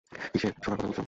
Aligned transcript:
কীসের, 0.31 0.51
সোনার 0.63 0.77
কথা 0.77 0.87
বলছো? 0.87 0.99